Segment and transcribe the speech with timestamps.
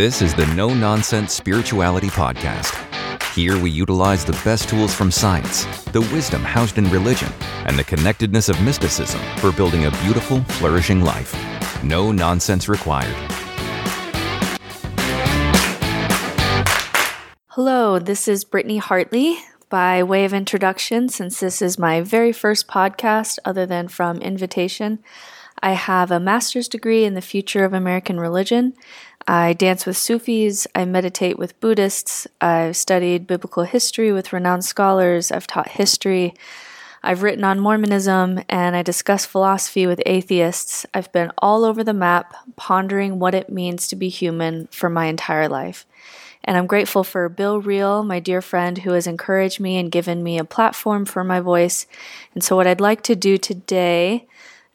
[0.00, 2.74] This is the No Nonsense Spirituality Podcast.
[3.34, 7.30] Here we utilize the best tools from science, the wisdom housed in religion,
[7.66, 11.36] and the connectedness of mysticism for building a beautiful, flourishing life.
[11.84, 13.14] No nonsense required.
[17.48, 19.36] Hello, this is Brittany Hartley.
[19.68, 25.00] By way of introduction, since this is my very first podcast other than from invitation,
[25.62, 28.72] I have a master's degree in the future of American religion.
[29.30, 35.30] I dance with Sufis, I meditate with Buddhists, I've studied biblical history with renowned scholars,
[35.30, 36.34] I've taught history,
[37.04, 40.84] I've written on Mormonism, and I discuss philosophy with atheists.
[40.92, 45.06] I've been all over the map pondering what it means to be human for my
[45.06, 45.86] entire life.
[46.42, 50.24] And I'm grateful for Bill Reel, my dear friend, who has encouraged me and given
[50.24, 51.86] me a platform for my voice.
[52.34, 54.26] And so, what I'd like to do today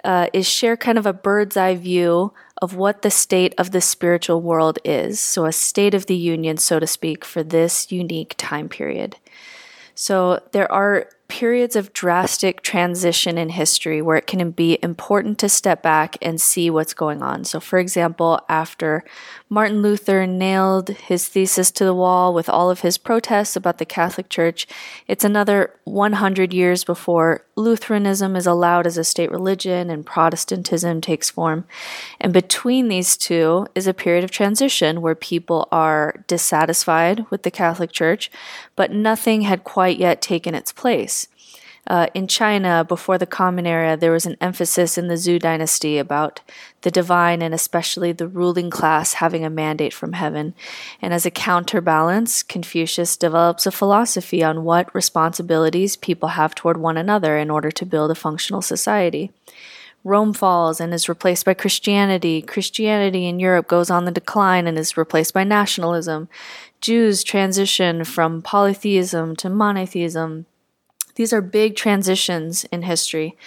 [0.06, 3.82] uh, is share kind of a bird's eye view of what the state of the
[3.82, 5.20] spiritual world is.
[5.20, 9.18] So, a state of the union, so to speak, for this unique time period.
[9.96, 15.50] So, there are periods of drastic transition in history where it can be important to
[15.50, 17.44] step back and see what's going on.
[17.44, 19.04] So, for example, after
[19.50, 23.86] Martin Luther nailed his thesis to the wall with all of his protests about the
[23.86, 24.68] Catholic Church,
[25.08, 31.30] it's another 100 years before Lutheranism is allowed as a state religion and Protestantism takes
[31.30, 31.66] form.
[32.20, 37.52] And between these two is a period of transition where people are dissatisfied with the
[37.52, 38.30] Catholic Church,
[38.76, 41.15] but nothing had quite yet taken its place.
[41.88, 46.00] Uh, in China, before the Common Era, there was an emphasis in the Zhou dynasty
[46.00, 46.42] about
[46.82, 50.56] the divine and especially the ruling class having a mandate from heaven.
[51.00, 56.98] And as a counterbalance, Confucius develops a philosophy on what responsibilities people have toward one
[56.98, 59.32] another in order to build a functional society.
[60.04, 62.42] Rome falls and is replaced by Christianity.
[62.42, 66.30] Christianity in Europe goes on the decline and is replaced by nationalism.
[66.80, 70.46] Jews transition from polytheism to monotheism.
[71.16, 73.38] These are big transitions in history.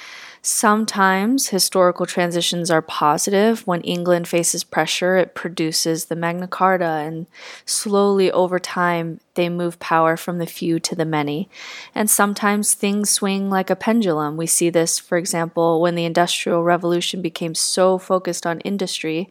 [0.41, 3.67] Sometimes historical transitions are positive.
[3.67, 7.27] When England faces pressure, it produces the Magna Carta, and
[7.67, 11.49] slowly over time, they move power from the few to the many.
[11.95, 14.37] And sometimes things swing like a pendulum.
[14.37, 19.31] We see this, for example, when the Industrial Revolution became so focused on industry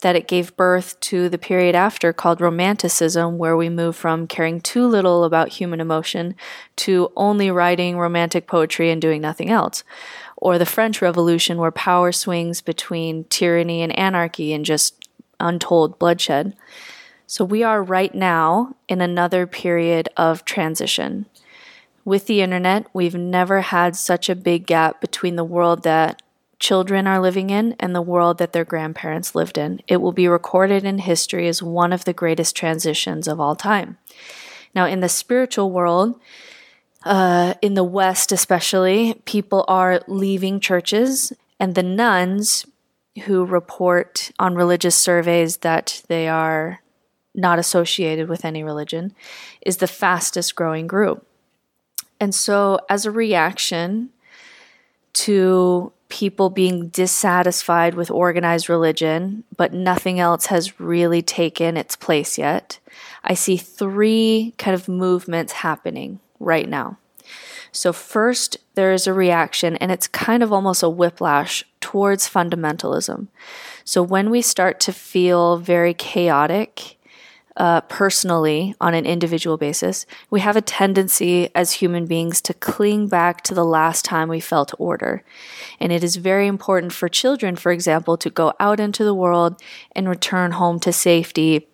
[0.00, 4.60] that it gave birth to the period after called Romanticism, where we move from caring
[4.60, 6.36] too little about human emotion
[6.76, 9.82] to only writing romantic poetry and doing nothing else.
[10.36, 15.08] Or the French Revolution, where power swings between tyranny and anarchy and just
[15.40, 16.54] untold bloodshed.
[17.26, 21.26] So we are right now in another period of transition.
[22.04, 26.22] With the internet, we've never had such a big gap between the world that
[26.58, 29.80] children are living in and the world that their grandparents lived in.
[29.86, 33.98] It will be recorded in history as one of the greatest transitions of all time.
[34.74, 36.20] Now, in the spiritual world,
[37.04, 42.66] uh, in the West especially, people are leaving churches, and the nones
[43.24, 46.80] who report on religious surveys that they are
[47.34, 49.14] not associated with any religion
[49.64, 51.26] is the fastest growing group.
[52.20, 54.10] And so, as a reaction
[55.14, 62.38] to people being dissatisfied with organized religion, but nothing else has really taken its place
[62.38, 62.78] yet.
[63.24, 66.98] I see three kind of movements happening right now.
[67.72, 73.28] So, first, there is a reaction, and it's kind of almost a whiplash towards fundamentalism.
[73.84, 76.97] So, when we start to feel very chaotic
[77.58, 83.08] uh, personally on an individual basis, we have a tendency as human beings to cling
[83.08, 85.24] back to the last time we felt order.
[85.80, 89.60] And it is very important for children, for example, to go out into the world
[89.92, 91.66] and return home to safety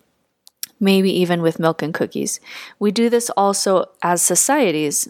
[0.80, 2.40] maybe even with milk and cookies.
[2.78, 5.08] We do this also as societies.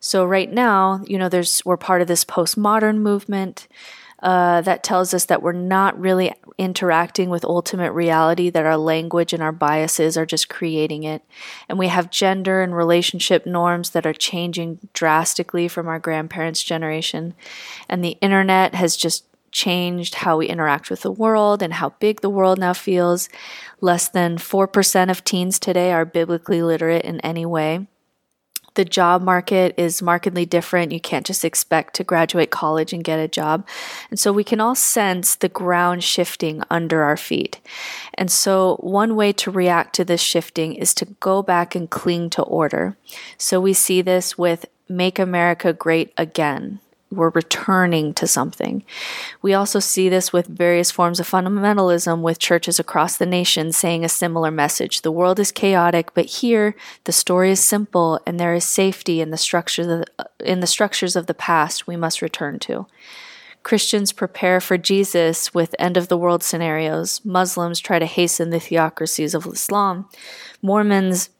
[0.00, 3.66] So right now, you know, there's we're part of this postmodern movement
[4.20, 9.32] uh, that tells us that we're not really interacting with ultimate reality, that our language
[9.32, 11.22] and our biases are just creating it.
[11.68, 17.34] And we have gender and relationship norms that are changing drastically from our grandparents' generation.
[17.88, 22.20] And the internet has just changed how we interact with the world and how big
[22.20, 23.28] the world now feels.
[23.80, 27.86] Less than 4% of teens today are biblically literate in any way
[28.74, 30.92] the job market is markedly different.
[30.92, 33.66] You can't just expect to graduate college and get a job.
[34.10, 37.60] And so we can all sense the ground shifting under our feet.
[38.14, 42.30] And so one way to react to this shifting is to go back and cling
[42.30, 42.96] to order.
[43.36, 48.84] So we see this with Make America Great Again we're returning to something.
[49.40, 54.04] We also see this with various forms of fundamentalism with churches across the nation saying
[54.04, 55.02] a similar message.
[55.02, 56.74] The world is chaotic, but here
[57.04, 60.04] the story is simple and there is safety in the structures
[60.44, 62.86] in the structures of the past we must return to.
[63.62, 67.20] Christians prepare for Jesus with end of the world scenarios.
[67.24, 70.08] Muslims try to hasten the theocracies of Islam.
[70.62, 71.30] Mormons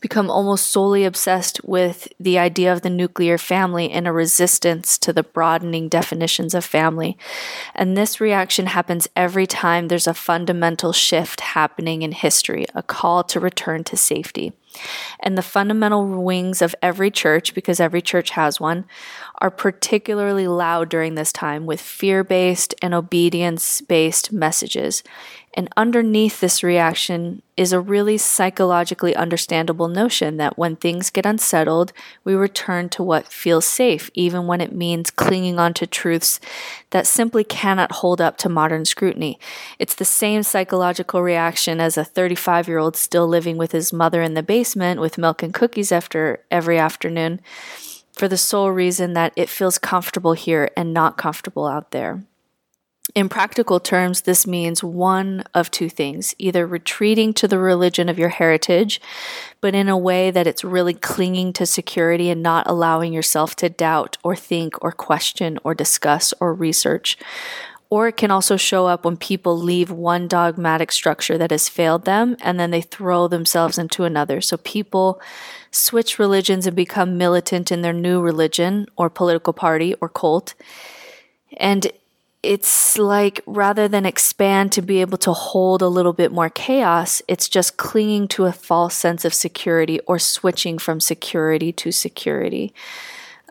[0.00, 5.12] become almost solely obsessed with the idea of the nuclear family and a resistance to
[5.12, 7.18] the broadening definitions of family.
[7.74, 13.24] And this reaction happens every time there's a fundamental shift happening in history, a call
[13.24, 14.52] to return to safety.
[15.20, 18.84] And the fundamental wings of every church, because every church has one,
[19.40, 25.02] are particularly loud during this time with fear based and obedience based messages.
[25.54, 31.92] And underneath this reaction is a really psychologically understandable notion that when things get unsettled,
[32.22, 36.38] we return to what feels safe, even when it means clinging on to truths
[36.90, 39.38] that simply cannot hold up to modern scrutiny.
[39.78, 44.22] It's the same psychological reaction as a 35 year old still living with his mother
[44.22, 47.40] in the basement with milk and cookies after every afternoon
[48.12, 52.24] for the sole reason that it feels comfortable here and not comfortable out there.
[53.14, 58.18] In practical terms, this means one of two things either retreating to the religion of
[58.18, 59.00] your heritage,
[59.60, 63.68] but in a way that it's really clinging to security and not allowing yourself to
[63.70, 67.16] doubt or think or question or discuss or research.
[67.90, 72.04] Or it can also show up when people leave one dogmatic structure that has failed
[72.04, 74.42] them and then they throw themselves into another.
[74.42, 75.22] So people
[75.70, 80.52] switch religions and become militant in their new religion or political party or cult.
[81.56, 81.90] And
[82.42, 87.20] it's like rather than expand to be able to hold a little bit more chaos,
[87.26, 92.72] it's just clinging to a false sense of security or switching from security to security.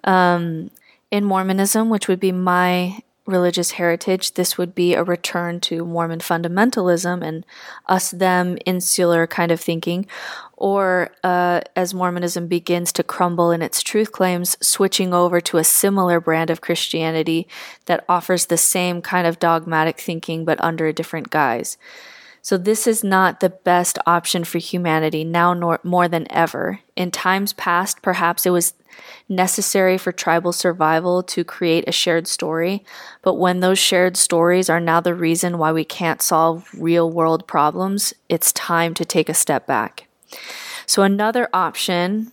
[0.03, 0.71] Um,
[1.11, 6.19] in Mormonism, which would be my religious heritage, this would be a return to Mormon
[6.19, 7.45] fundamentalism and
[7.85, 10.07] us them insular kind of thinking,
[10.55, 15.63] or uh, as Mormonism begins to crumble in its truth claims, switching over to a
[15.63, 17.47] similar brand of Christianity
[17.85, 21.77] that offers the same kind of dogmatic thinking but under a different guise.
[22.47, 26.79] So, this is not the best option for humanity now nor, more than ever.
[26.95, 28.73] In times past, perhaps it was
[29.27, 32.85] necessary for tribal survival to create a shared story,
[33.21, 37.45] but when those shared stories are now the reason why we can't solve real world
[37.47, 40.07] problems, it's time to take a step back.
[40.85, 42.31] So, another option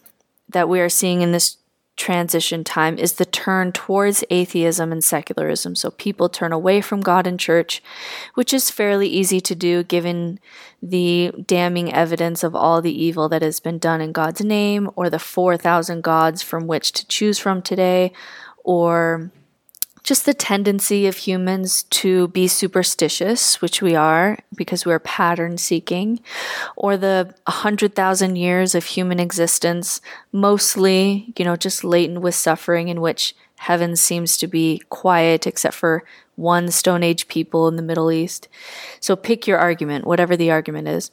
[0.48, 1.56] that we are seeing in this
[1.96, 5.74] transition time is the turn towards atheism and secularism.
[5.74, 7.82] So people turn away from God and church,
[8.34, 10.40] which is fairly easy to do given
[10.82, 15.08] the damning evidence of all the evil that has been done in God's name, or
[15.08, 18.12] the 4,000 gods from which to choose from today,
[18.64, 19.30] or
[20.04, 26.20] just the tendency of humans to be superstitious, which we are because we're pattern seeking,
[26.76, 33.00] or the 100,000 years of human existence, mostly, you know, just latent with suffering, in
[33.00, 36.04] which heaven seems to be quiet except for
[36.36, 38.46] one Stone Age people in the Middle East.
[39.00, 41.10] So pick your argument, whatever the argument is.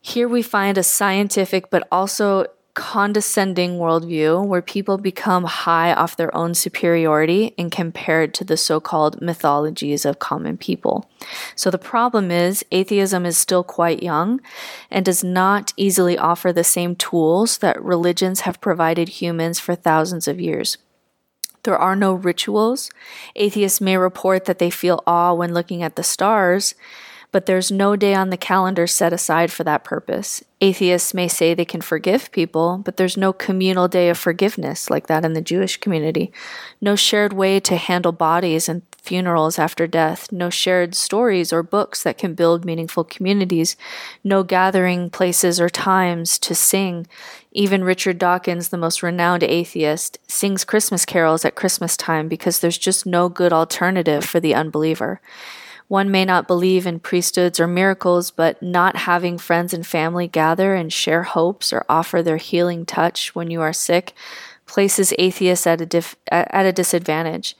[0.00, 2.46] Here we find a scientific but also
[2.80, 8.80] condescending worldview where people become high off their own superiority and compared to the so
[8.80, 11.06] called mythologies of common people.
[11.54, 14.40] So the problem is, atheism is still quite young
[14.90, 20.26] and does not easily offer the same tools that religions have provided humans for thousands
[20.26, 20.78] of years.
[21.64, 22.90] There are no rituals.
[23.36, 26.74] Atheists may report that they feel awe when looking at the stars,
[27.32, 30.42] but there's no day on the calendar set aside for that purpose.
[30.60, 35.06] Atheists may say they can forgive people, but there's no communal day of forgiveness like
[35.06, 36.32] that in the Jewish community.
[36.80, 40.30] No shared way to handle bodies and funerals after death.
[40.30, 43.76] No shared stories or books that can build meaningful communities.
[44.22, 47.06] No gathering places or times to sing.
[47.52, 52.78] Even Richard Dawkins, the most renowned atheist, sings Christmas carols at Christmas time because there's
[52.78, 55.20] just no good alternative for the unbeliever.
[55.90, 60.76] One may not believe in priesthoods or miracles, but not having friends and family gather
[60.76, 64.14] and share hopes or offer their healing touch when you are sick
[64.66, 67.56] places atheists at a, dif- at a disadvantage.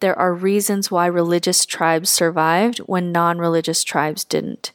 [0.00, 4.72] There are reasons why religious tribes survived when non religious tribes didn't.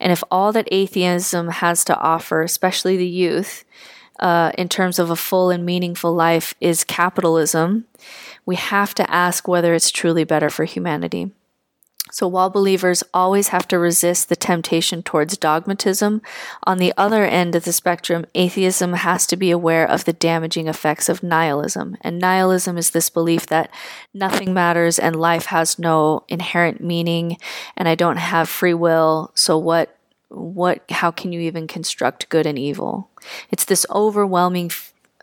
[0.00, 3.66] And if all that atheism has to offer, especially the youth,
[4.18, 7.84] uh, in terms of a full and meaningful life, is capitalism,
[8.46, 11.32] we have to ask whether it's truly better for humanity.
[12.12, 16.22] So while believers always have to resist the temptation towards dogmatism,
[16.64, 20.68] on the other end of the spectrum, atheism has to be aware of the damaging
[20.68, 21.96] effects of nihilism.
[22.02, 23.70] And nihilism is this belief that
[24.14, 27.38] nothing matters and life has no inherent meaning
[27.76, 29.32] and I don't have free will.
[29.34, 29.92] So what
[30.28, 33.10] what how can you even construct good and evil?
[33.50, 34.70] It's this overwhelming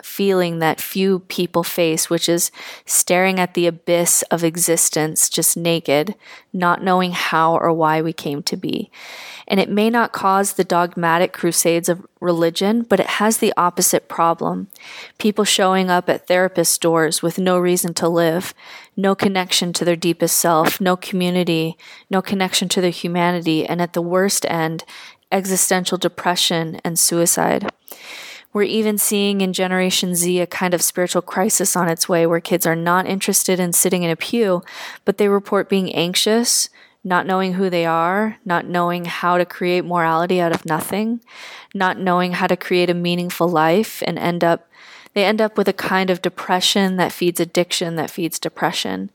[0.06, 2.52] feeling that few people face, which is
[2.86, 6.16] staring at the abyss of existence just naked,
[6.52, 8.92] not knowing how or why we came to be.
[9.48, 14.08] And it may not cause the dogmatic crusades of religion, but it has the opposite
[14.08, 14.68] problem.
[15.18, 18.54] People showing up at therapist doors with no reason to live,
[18.96, 21.78] no connection to their deepest self, no community,
[22.10, 24.86] no connection to their humanity, and at the worst end,
[25.32, 27.70] existential depression and suicide.
[28.54, 32.40] We're even seeing in Generation Z a kind of spiritual crisis on its way where
[32.40, 34.64] kids are not interested in sitting in a pew,
[35.06, 36.70] but they report being anxious,
[37.04, 41.20] not knowing who they are, not knowing how to create morality out of nothing,
[41.74, 44.70] not knowing how to create a meaningful life and end up
[45.14, 49.12] they end up with a kind of depression that feeds addiction that feeds depression.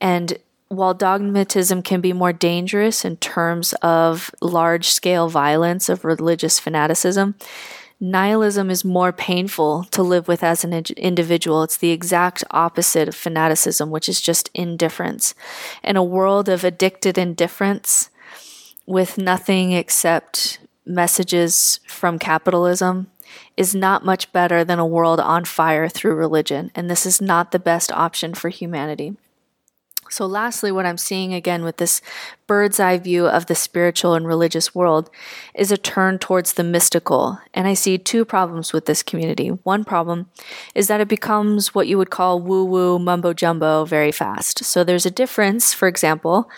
[0.00, 0.38] And
[0.68, 7.34] while dogmatism can be more dangerous in terms of large scale violence of religious fanaticism,
[8.00, 11.62] nihilism is more painful to live with as an individual.
[11.62, 15.34] It's the exact opposite of fanaticism, which is just indifference.
[15.82, 18.10] In a world of addicted indifference
[18.86, 23.10] with nothing except messages from capitalism
[23.56, 26.70] is not much better than a world on fire through religion.
[26.74, 29.16] And this is not the best option for humanity.
[30.10, 32.00] So, lastly, what I'm seeing again with this
[32.46, 35.10] bird's eye view of the spiritual and religious world
[35.54, 37.38] is a turn towards the mystical.
[37.52, 39.48] And I see two problems with this community.
[39.48, 40.28] One problem
[40.74, 44.64] is that it becomes what you would call woo woo mumbo jumbo very fast.
[44.64, 46.48] So, there's a difference, for example,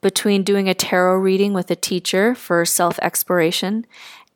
[0.00, 3.86] between doing a tarot reading with a teacher for self exploration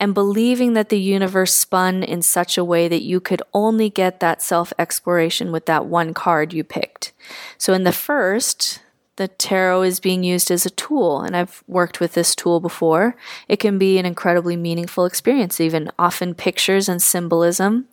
[0.04, 4.20] and believing that the universe spun in such a way that you could only get
[4.20, 7.12] that self exploration with that one card you picked.
[7.56, 8.80] So, in the first,
[9.16, 13.16] the tarot is being used as a tool, and I've worked with this tool before.
[13.48, 17.88] It can be an incredibly meaningful experience, even often pictures and symbolism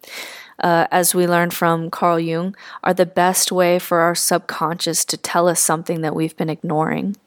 [0.62, 5.18] uh, as we learned from Carl Jung, are the best way for our subconscious to
[5.18, 7.18] tell us something that we've been ignoring.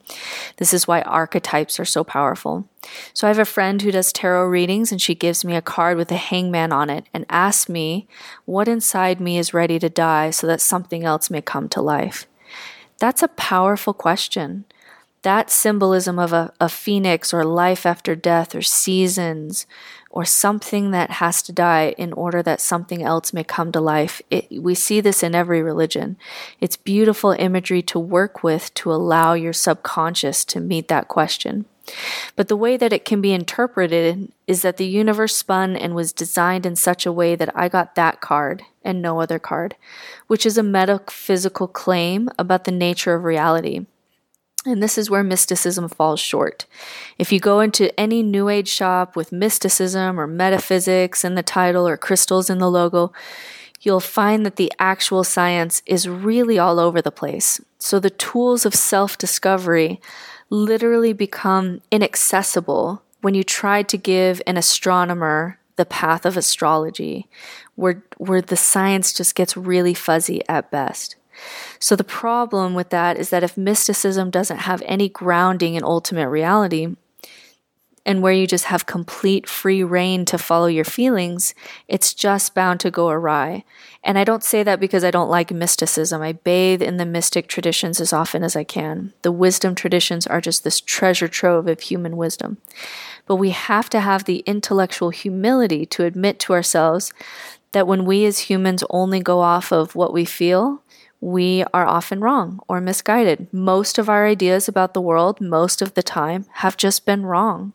[0.56, 2.68] This is why archetypes are so powerful.
[3.12, 5.96] So, I have a friend who does tarot readings, and she gives me a card
[5.96, 8.06] with a hangman on it and asks me
[8.44, 12.26] what inside me is ready to die so that something else may come to life.
[12.98, 14.64] That's a powerful question
[15.24, 19.66] that symbolism of a, a phoenix or life after death or seasons
[20.14, 24.23] or something that has to die in order that something else may come to life.
[24.30, 26.16] It, we see this in every religion.
[26.61, 31.64] It's beautiful imagery to work with to allow your subconscious to meet that question.
[32.37, 36.12] But the way that it can be interpreted is that the universe spun and was
[36.12, 39.75] designed in such a way that I got that card and no other card,
[40.28, 43.85] which is a metaphysical claim about the nature of reality.
[44.66, 46.64] And this is where mysticism falls short.
[47.18, 51.87] If you go into any New Age shop with mysticism or metaphysics in the title
[51.87, 53.12] or crystals in the logo,
[53.83, 57.61] you'll find that the actual science is really all over the place.
[57.78, 60.00] So the tools of self discovery
[60.49, 67.28] literally become inaccessible when you try to give an astronomer the path of astrology,
[67.75, 71.16] where, where the science just gets really fuzzy at best.
[71.78, 76.28] So the problem with that is that if mysticism doesn't have any grounding in ultimate
[76.28, 76.94] reality,
[78.06, 81.54] and where you just have complete free reign to follow your feelings,
[81.88, 83.64] it's just bound to go awry.
[84.02, 86.20] And I don't say that because I don't like mysticism.
[86.20, 89.14] I bathe in the mystic traditions as often as I can.
[89.22, 92.58] The wisdom traditions are just this treasure trove of human wisdom.
[93.26, 97.10] But we have to have the intellectual humility to admit to ourselves
[97.72, 100.82] that when we as humans only go off of what we feel,
[101.24, 103.48] we are often wrong or misguided.
[103.50, 107.72] Most of our ideas about the world, most of the time, have just been wrong.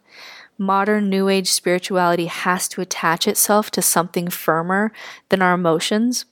[0.60, 4.92] Modern New Age spirituality has to attach itself to something firmer
[5.30, 6.26] than our emotions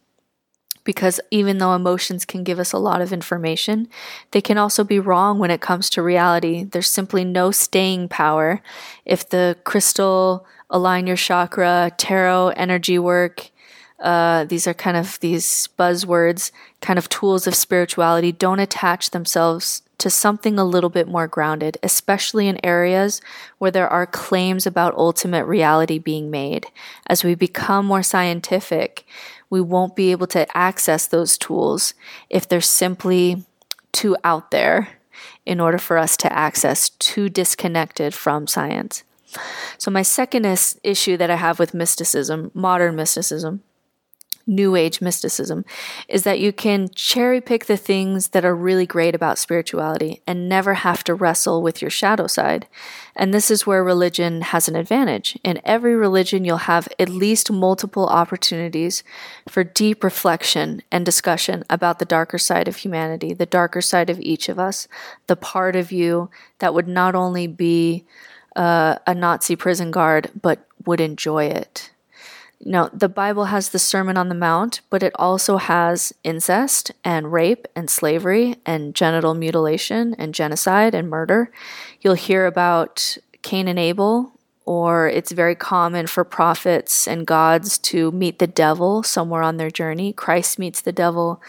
[0.83, 3.89] because even though emotions can give us a lot of information,
[4.31, 6.63] they can also be wrong when it comes to reality.
[6.63, 8.62] There's simply no staying power
[9.05, 13.50] if the crystal, align your chakra, tarot, energy work,
[14.00, 16.51] uh, these are kind of these buzzwords,
[16.82, 21.77] kind of tools of spirituality, don't attach themselves to something a little bit more grounded,
[21.82, 23.20] especially in areas
[23.58, 26.68] where there are claims about ultimate reality being made.
[27.08, 29.06] As we become more scientific,
[29.50, 31.96] we won't be able to access those tools
[32.30, 33.46] if they're simply
[33.92, 34.89] too out there
[35.46, 39.04] in order for us to access too disconnected from science.
[39.77, 43.62] So, my second is, issue that I have with mysticism, modern mysticism,
[44.48, 45.66] New Age mysticism,
[46.08, 50.48] is that you can cherry pick the things that are really great about spirituality and
[50.48, 52.68] never have to wrestle with your shadow side.
[53.16, 55.38] And this is where religion has an advantage.
[55.44, 59.04] In every religion, you'll have at least multiple opportunities
[59.50, 64.20] for deep reflection and discussion about the darker side of humanity, the darker side of
[64.22, 64.88] each of us,
[65.27, 68.06] the part of you that would not only be
[68.56, 71.92] uh, a Nazi prison guard, but would enjoy it
[72.60, 77.32] know, the Bible has the Sermon on the Mount, but it also has incest and
[77.32, 81.52] rape and slavery and genital mutilation and genocide and murder.
[82.02, 84.34] You'll hear about Cain and Abel,
[84.66, 89.72] or it's very common for prophets and gods to meet the devil somewhere on their
[89.72, 90.12] journey.
[90.12, 91.42] Christ meets the devil,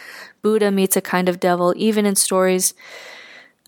[0.42, 2.74] Buddha meets a kind of devil, even in stories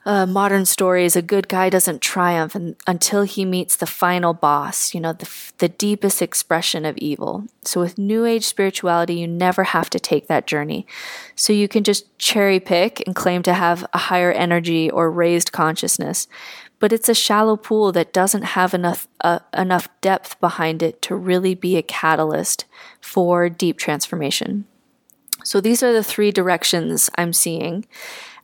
[0.07, 5.01] uh, modern stories, a good guy doesn't triumph until he meets the final boss, you
[5.01, 5.29] know, the,
[5.59, 7.45] the deepest expression of evil.
[7.63, 10.87] So, with New Age spirituality, you never have to take that journey.
[11.37, 15.53] So, you can just cherry pick and claim to have a higher energy or raised
[15.53, 16.27] consciousness.
[16.79, 21.15] But it's a shallow pool that doesn't have enough, uh, enough depth behind it to
[21.15, 22.65] really be a catalyst
[23.03, 24.65] for deep transformation.
[25.45, 27.85] So, these are the three directions I'm seeing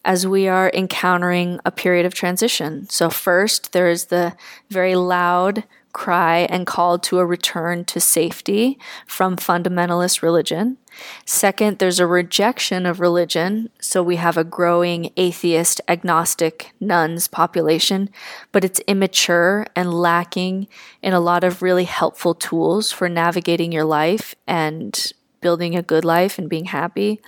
[0.07, 2.89] as we are encountering a period of transition.
[2.89, 4.35] So, first, there is the
[4.71, 10.77] very loud cry and call to a return to safety from fundamentalist religion.
[11.25, 13.71] Second, there's a rejection of religion.
[13.81, 18.11] So we have a growing atheist, agnostic nones population,
[18.53, 20.69] but it's immature and lacking
[21.01, 26.05] in a lot of really helpful tools for navigating your life and building a good
[26.05, 27.23] life and being happy.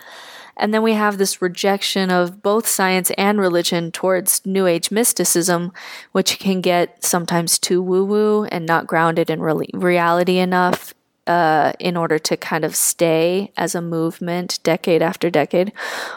[0.58, 5.72] And then we have this rejection of both science and religion towards New Age mysticism,
[6.12, 10.94] which can get sometimes too woo woo and not grounded in re- reality enough
[11.28, 15.72] uh, in order to kind of stay as a movement decade after decade,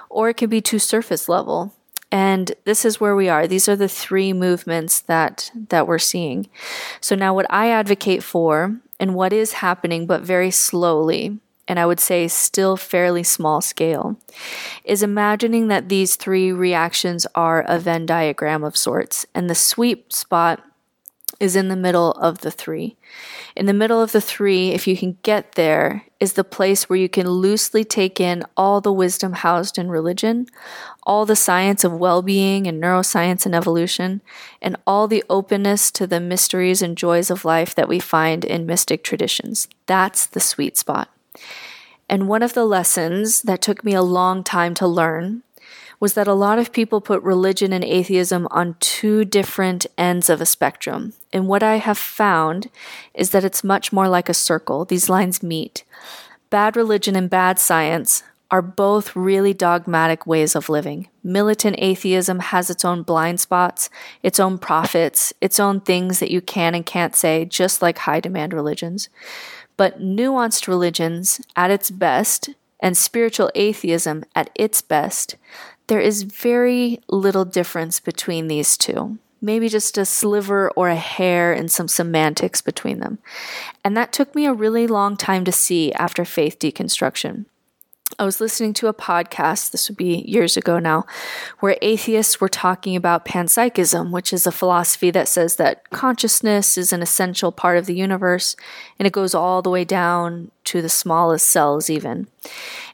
[0.09, 1.75] or it can be too surface level.
[2.11, 3.47] And this is where we are.
[3.47, 6.49] These are the three movements that that we're seeing.
[6.99, 11.85] So now what I advocate for and what is happening but very slowly and I
[11.85, 14.17] would say still fairly small scale,
[14.83, 20.11] is imagining that these three reactions are a Venn diagram of sorts, and the sweet
[20.11, 20.63] spot
[21.41, 22.95] is in the middle of the three.
[23.55, 26.99] In the middle of the three, if you can get there, is the place where
[26.99, 30.45] you can loosely take in all the wisdom housed in religion,
[31.01, 34.21] all the science of well being and neuroscience and evolution,
[34.61, 38.67] and all the openness to the mysteries and joys of life that we find in
[38.67, 39.67] mystic traditions.
[39.87, 41.09] That's the sweet spot.
[42.09, 45.43] And one of the lessons that took me a long time to learn
[46.01, 50.41] was that a lot of people put religion and atheism on two different ends of
[50.41, 51.13] a spectrum.
[51.31, 52.69] And what I have found
[53.13, 54.83] is that it's much more like a circle.
[54.83, 55.83] These lines meet.
[56.49, 61.07] Bad religion and bad science are both really dogmatic ways of living.
[61.23, 63.89] Militant atheism has its own blind spots,
[64.23, 68.19] its own prophets, its own things that you can and can't say, just like high
[68.19, 69.07] demand religions.
[69.81, 75.37] But nuanced religions at its best and spiritual atheism at its best,
[75.87, 79.17] there is very little difference between these two.
[79.41, 83.17] Maybe just a sliver or a hair and some semantics between them.
[83.83, 87.45] And that took me a really long time to see after faith deconstruction.
[88.21, 91.07] I was listening to a podcast, this would be years ago now,
[91.59, 96.93] where atheists were talking about panpsychism, which is a philosophy that says that consciousness is
[96.93, 98.55] an essential part of the universe
[98.99, 102.27] and it goes all the way down to the smallest cells, even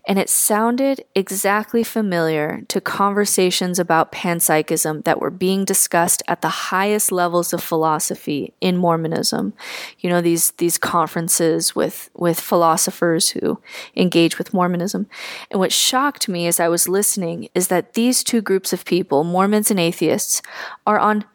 [0.08, 6.48] and it sounded exactly familiar to conversations about panpsychism that were being discussed at the
[6.48, 9.54] highest levels of philosophy in Mormonism.
[10.00, 13.60] You know, these these conferences with with philosophers who
[13.98, 15.08] engage with Mormonism.
[15.52, 19.26] And what shocked me as I was listening is that these two groups of people,
[19.26, 20.42] Mormons and atheists,
[20.86, 21.26] are on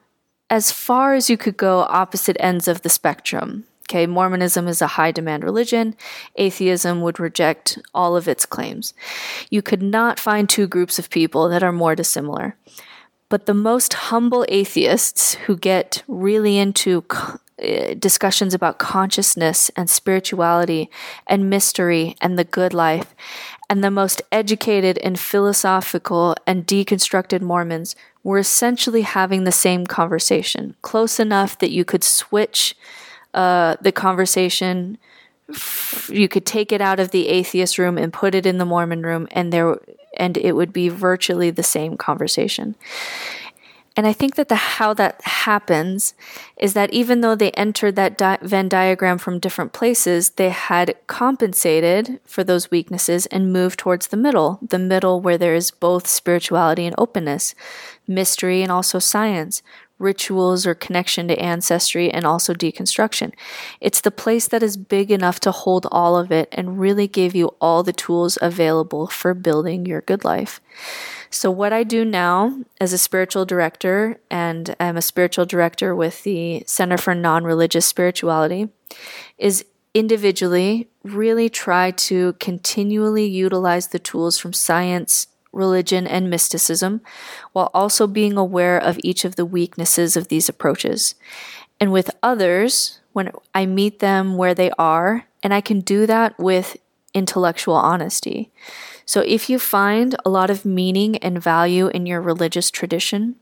[0.48, 4.86] as far as you could go opposite ends of the spectrum Okay, Mormonism is a
[4.86, 5.94] high demand religion.
[6.36, 8.94] Atheism would reject all of its claims.
[9.50, 12.56] You could not find two groups of people that are more dissimilar.
[13.28, 20.88] But the most humble atheists who get really into uh, discussions about consciousness and spirituality
[21.26, 23.14] and mystery and the good life,
[23.68, 30.76] and the most educated and philosophical and deconstructed Mormons were essentially having the same conversation,
[30.80, 32.74] close enough that you could switch
[33.34, 34.98] uh, the conversation.
[36.08, 39.02] You could take it out of the atheist room and put it in the Mormon
[39.02, 39.78] room, and there
[40.16, 42.74] and it would be virtually the same conversation.
[43.94, 46.14] And I think that the how that happens
[46.56, 50.96] is that even though they entered that di- Venn diagram from different places, they had
[51.06, 56.06] compensated for those weaknesses and moved towards the middle, the middle where there is both
[56.06, 57.54] spirituality and openness,
[58.06, 59.62] mystery and also science,
[60.02, 63.32] rituals or connection to ancestry and also deconstruction.
[63.80, 67.34] It's the place that is big enough to hold all of it and really give
[67.34, 70.60] you all the tools available for building your good life.
[71.30, 76.24] So, what I do now as a spiritual director, and I'm a spiritual director with
[76.24, 78.68] the Center for Non Religious Spirituality,
[79.38, 87.00] is individually really try to continually utilize the tools from science, religion, and mysticism,
[87.52, 91.14] while also being aware of each of the weaknesses of these approaches.
[91.78, 96.38] And with others, when I meet them where they are, and I can do that
[96.38, 96.76] with
[97.14, 98.50] intellectual honesty.
[99.04, 103.36] So if you find a lot of meaning and value in your religious tradition,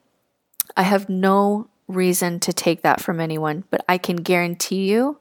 [0.77, 5.19] I have no reason to take that from anyone, but I can guarantee you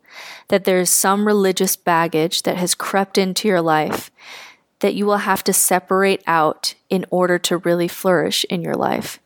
[0.49, 4.11] that there is some religious baggage that has crept into your life
[4.79, 9.19] that you will have to separate out in order to really flourish in your life.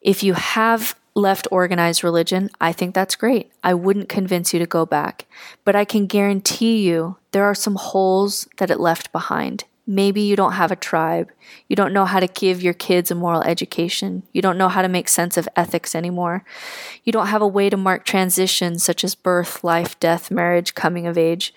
[0.00, 3.52] If you have left organized religion, I think that's great.
[3.62, 5.26] I wouldn't convince you to go back,
[5.64, 9.64] but I can guarantee you there are some holes that it left behind.
[9.86, 11.30] Maybe you don't have a tribe.
[11.68, 14.22] You don't know how to give your kids a moral education.
[14.32, 16.42] You don't know how to make sense of ethics anymore.
[17.04, 21.06] You don't have a way to mark transitions such as birth, life, death, marriage, coming
[21.06, 21.52] of age.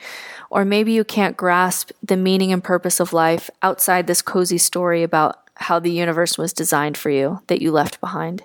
[0.49, 5.03] Or maybe you can't grasp the meaning and purpose of life outside this cozy story
[5.03, 8.43] about how the universe was designed for you that you left behind.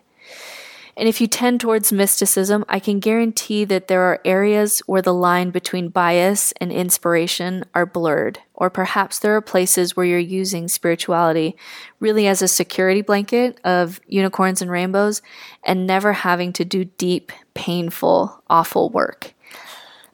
[0.95, 5.15] And if you tend towards mysticism, I can guarantee that there are areas where the
[5.15, 8.41] line between bias and inspiration are blurred.
[8.55, 11.57] Or perhaps there are places where you're using spirituality
[11.99, 15.23] really as a security blanket of unicorns and rainbows
[15.65, 19.33] and never having to do deep, painful, awful work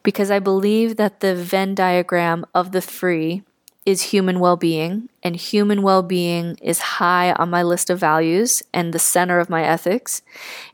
[0.03, 3.43] because I believe that the Venn diagram of the three
[3.89, 8.63] is human well being, and human well being is high on my list of values
[8.75, 10.21] and the center of my ethics.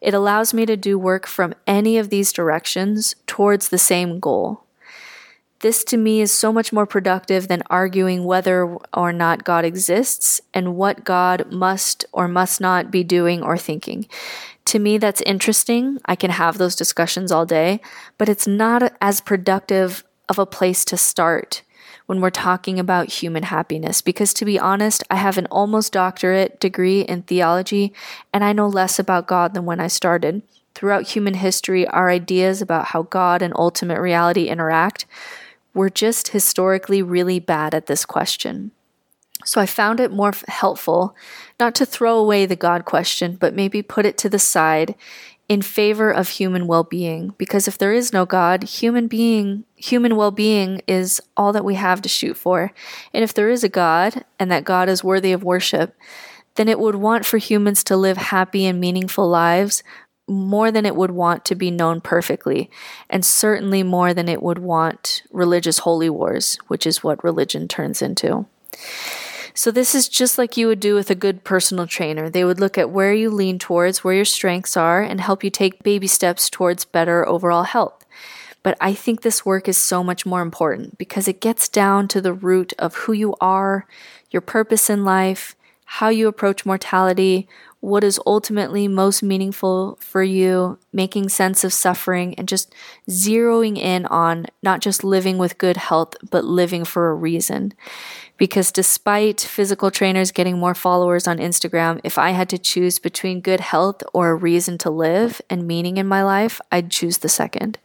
[0.00, 4.64] It allows me to do work from any of these directions towards the same goal.
[5.60, 10.40] This to me is so much more productive than arguing whether or not God exists
[10.52, 14.06] and what God must or must not be doing or thinking
[14.66, 15.98] to me that's interesting.
[16.06, 17.80] I can have those discussions all day,
[18.18, 21.62] but it's not as productive of a place to start
[22.06, 24.02] when we're talking about human happiness.
[24.02, 27.92] Because to be honest, I have an almost doctorate degree in theology,
[28.32, 30.42] and I know less about God than when I started.
[30.74, 35.06] Throughout human history, our ideas about how God and ultimate reality interact
[35.72, 38.70] were just historically really bad at this question.
[39.44, 41.14] So I found it more helpful
[41.60, 44.94] not to throw away the God question, but maybe put it to the side
[45.48, 50.80] in favor of human well-being because if there is no God, human being human well-being
[50.86, 52.72] is all that we have to shoot for.
[53.12, 55.94] And if there is a God and that God is worthy of worship,
[56.54, 59.82] then it would want for humans to live happy and meaningful lives
[60.26, 62.70] more than it would want to be known perfectly,
[63.10, 68.00] and certainly more than it would want religious holy wars, which is what religion turns
[68.00, 68.46] into.
[69.56, 72.28] So, this is just like you would do with a good personal trainer.
[72.28, 75.50] They would look at where you lean towards, where your strengths are, and help you
[75.50, 78.04] take baby steps towards better overall health.
[78.64, 82.20] But I think this work is so much more important because it gets down to
[82.20, 83.86] the root of who you are,
[84.30, 85.54] your purpose in life,
[85.98, 87.46] how you approach mortality,
[87.78, 92.74] what is ultimately most meaningful for you, making sense of suffering, and just
[93.08, 97.72] zeroing in on not just living with good health, but living for a reason.
[98.36, 103.40] Because despite physical trainers getting more followers on Instagram, if I had to choose between
[103.40, 107.28] good health or a reason to live and meaning in my life, I'd choose the
[107.28, 107.78] second.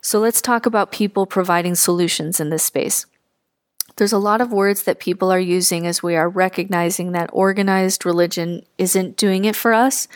[0.00, 3.06] So let's talk about people providing solutions in this space.
[3.96, 8.06] There's a lot of words that people are using as we are recognizing that organized
[8.06, 10.08] religion isn't doing it for us,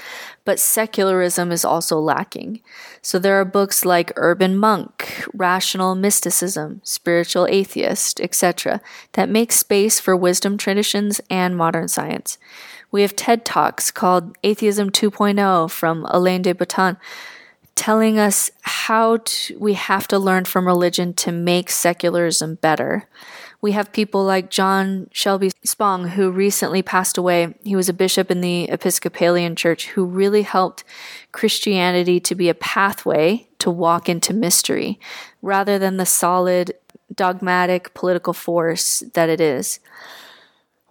[0.45, 2.61] but secularism is also lacking.
[3.03, 8.81] So there are books like Urban Monk, Rational Mysticism, Spiritual Atheist, etc.,
[9.13, 12.39] that make space for wisdom traditions and modern science.
[12.91, 16.97] We have TED Talks called Atheism 2.0 from Alain de Botton
[17.77, 23.07] telling us how to, we have to learn from religion to make secularism better.
[23.67, 27.57] We have people like John Shelby Spong, who recently passed away.
[27.65, 30.85] He was a bishop in the Episcopalian Church who really helped
[31.33, 35.01] Christianity to be a pathway to walk into mystery
[35.43, 36.75] rather than the solid,
[37.13, 39.81] dogmatic political force that it is.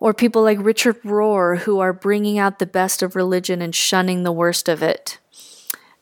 [0.01, 4.23] Or people like Richard Rohr, who are bringing out the best of religion and shunning
[4.23, 5.17] the worst of it.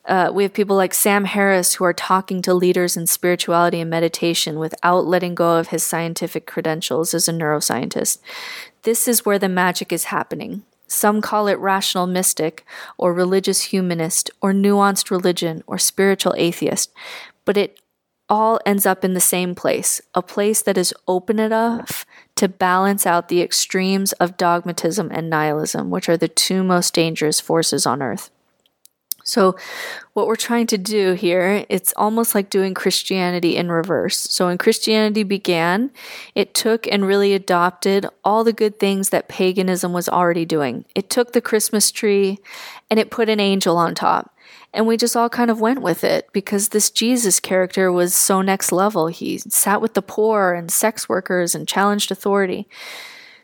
[0.05, 3.89] Uh, we have people like Sam Harris who are talking to leaders in spirituality and
[3.89, 8.19] meditation without letting go of his scientific credentials as a neuroscientist.
[8.81, 10.63] This is where the magic is happening.
[10.87, 12.65] Some call it rational mystic,
[12.97, 16.91] or religious humanist, or nuanced religion, or spiritual atheist,
[17.45, 17.79] but it
[18.29, 23.05] all ends up in the same place a place that is open enough to balance
[23.05, 28.01] out the extremes of dogmatism and nihilism, which are the two most dangerous forces on
[28.01, 28.29] earth.
[29.23, 29.55] So,
[30.13, 34.17] what we're trying to do here, it's almost like doing Christianity in reverse.
[34.17, 35.91] So, when Christianity began,
[36.35, 40.85] it took and really adopted all the good things that paganism was already doing.
[40.93, 42.39] It took the Christmas tree
[42.89, 44.35] and it put an angel on top.
[44.73, 48.41] And we just all kind of went with it because this Jesus character was so
[48.41, 49.07] next level.
[49.07, 52.67] He sat with the poor and sex workers and challenged authority.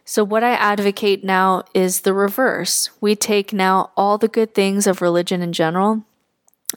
[0.10, 2.90] So, what I advocate now is the reverse.
[3.00, 6.04] We take now all the good things of religion in general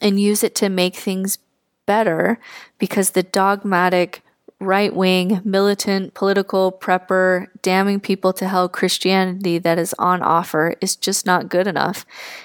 [0.03, 1.39] and use it to make things
[1.87, 2.39] better
[2.79, 4.21] because the dogmatic,
[4.61, 10.95] right wing, militant, political, prepper, damning people to hell Christianity that is on offer is
[10.95, 12.05] just not good enough.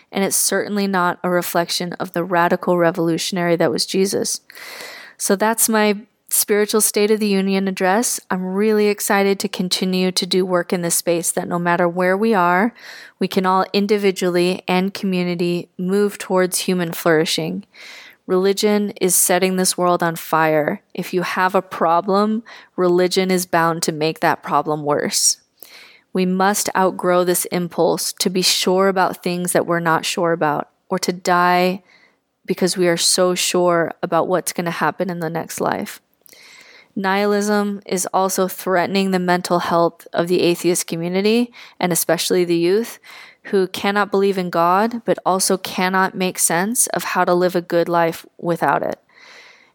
[0.09, 4.39] And it's certainly not a reflection of the radical revolutionary that was Jesus.
[5.17, 5.97] So, that's my
[6.47, 8.21] spiritual State of the Union address.
[8.31, 12.15] I'm really excited to continue to do work in this space that no matter where
[12.15, 12.73] we are,
[13.19, 17.65] we can all individually and community move towards human flourishing.
[18.27, 20.81] Religion is setting this world on fire.
[20.93, 22.43] If you have a problem,
[22.77, 25.41] religion is bound to make that problem worse.
[26.13, 30.69] We must outgrow this impulse to be sure about things that we're not sure about,
[30.87, 31.83] or to die
[32.45, 35.99] because we are so sure about what's going to happen in the next life.
[36.97, 42.97] Nihilism is also threatening the mental health of the atheist community, and especially the youth,
[43.43, 47.61] who cannot believe in God, but also cannot make sense of how to live a
[47.61, 48.99] good life without it.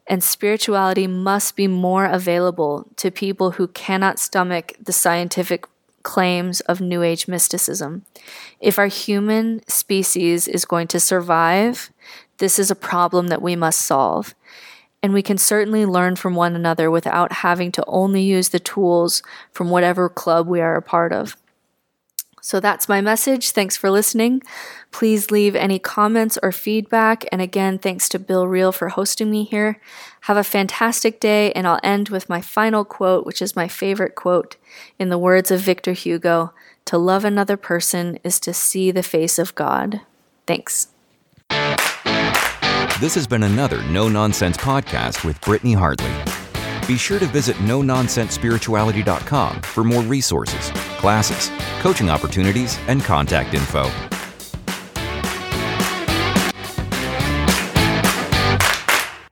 [0.09, 5.65] And spirituality must be more available to people who cannot stomach the scientific
[6.03, 8.05] claims of New Age mysticism.
[8.59, 11.93] If our human species is going to survive,
[12.39, 14.35] this is a problem that we must solve
[15.03, 19.23] and we can certainly learn from one another without having to only use the tools
[19.51, 21.37] from whatever club we are a part of.
[22.45, 23.53] So that's my message.
[23.53, 24.43] Thanks for listening.
[24.91, 27.25] Please leave any comments or feedback.
[27.31, 29.81] And again, thanks to Bill Reel for hosting me here.
[30.23, 31.53] Have a fantastic day.
[31.53, 34.57] And I'll end with my final quote, which is my favorite quote
[34.99, 36.53] in the words of Victor Hugo
[36.87, 40.01] To love another person is to see the face of God.
[40.45, 40.89] Thanks.
[43.03, 46.15] This has been another No Nonsense podcast with Brittany Hartley.
[46.87, 53.91] Be sure to visit no-nonsense-spirituality.com for more resources, classes, coaching opportunities, and contact info.